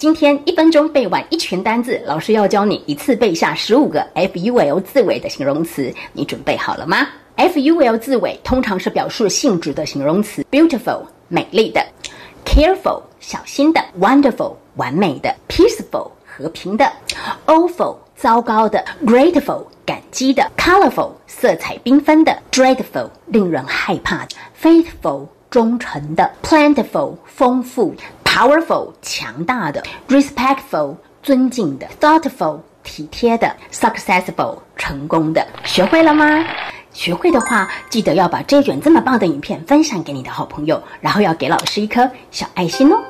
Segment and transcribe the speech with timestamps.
[0.00, 11.84] 今天一分钟背完一群单字，老师要教你一次背下十五个 F U L 字尾的形容词，你准备好了吗？F U L 字尾通常是表示性质的形容词，beautiful 美丽的
[12.46, 16.90] ，careful 小心的，wonderful 完美的，peaceful 和平的
[17.44, 24.28] ，awful 糟糕的，grateful 感激的，colorful 色彩缤纷的，dreadful 令人害怕的
[24.62, 27.94] ，faithful 忠诚的，plentiful 丰富。
[28.30, 36.44] Powerful 强大的，respectful 尊敬的，thoughtful 体贴的，successful 成功的，学会了吗？
[36.92, 43.02] 学会的话，记得要把这卷这么棒的影片分享给你的好朋友，然后要给老师一颗小爱心哦。